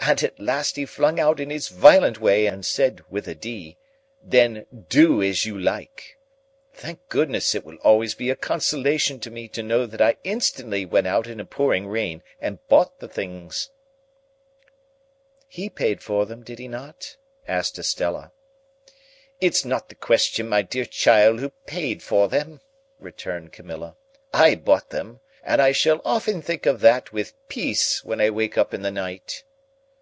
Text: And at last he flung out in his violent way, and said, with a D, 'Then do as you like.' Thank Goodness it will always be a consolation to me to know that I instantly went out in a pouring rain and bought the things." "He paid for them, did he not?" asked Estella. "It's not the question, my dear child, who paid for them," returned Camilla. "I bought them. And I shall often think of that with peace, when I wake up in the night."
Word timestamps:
And 0.00 0.22
at 0.22 0.40
last 0.40 0.76
he 0.76 0.86
flung 0.86 1.20
out 1.20 1.38
in 1.38 1.50
his 1.50 1.68
violent 1.68 2.18
way, 2.18 2.46
and 2.46 2.64
said, 2.64 3.02
with 3.10 3.28
a 3.28 3.34
D, 3.34 3.76
'Then 4.22 4.64
do 4.88 5.20
as 5.22 5.44
you 5.44 5.58
like.' 5.58 6.16
Thank 6.72 7.06
Goodness 7.10 7.54
it 7.54 7.62
will 7.64 7.76
always 7.82 8.14
be 8.14 8.30
a 8.30 8.36
consolation 8.36 9.20
to 9.20 9.30
me 9.30 9.48
to 9.48 9.62
know 9.62 9.84
that 9.84 10.00
I 10.00 10.16
instantly 10.24 10.86
went 10.86 11.08
out 11.08 11.26
in 11.26 11.40
a 11.40 11.44
pouring 11.44 11.88
rain 11.88 12.22
and 12.40 12.64
bought 12.68 13.00
the 13.00 13.08
things." 13.08 13.68
"He 15.46 15.68
paid 15.68 16.00
for 16.02 16.24
them, 16.24 16.42
did 16.42 16.58
he 16.58 16.68
not?" 16.68 17.16
asked 17.46 17.78
Estella. 17.78 18.32
"It's 19.42 19.62
not 19.64 19.90
the 19.90 19.94
question, 19.96 20.48
my 20.48 20.62
dear 20.62 20.86
child, 20.86 21.38
who 21.40 21.50
paid 21.66 22.02
for 22.02 22.28
them," 22.28 22.60
returned 22.98 23.52
Camilla. 23.52 23.94
"I 24.32 24.54
bought 24.54 24.88
them. 24.88 25.20
And 25.42 25.60
I 25.60 25.72
shall 25.72 26.00
often 26.02 26.40
think 26.40 26.64
of 26.64 26.80
that 26.80 27.12
with 27.12 27.34
peace, 27.48 28.02
when 28.04 28.22
I 28.22 28.30
wake 28.30 28.56
up 28.56 28.72
in 28.72 28.80
the 28.80 28.92
night." 28.92 29.42